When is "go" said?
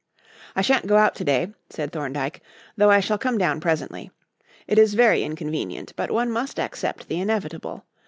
0.87-0.97